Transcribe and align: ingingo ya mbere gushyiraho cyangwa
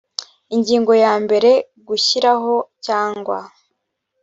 ingingo 0.55 0.91
ya 1.03 1.13
mbere 1.23 1.51
gushyiraho 1.87 2.53
cyangwa 2.85 3.37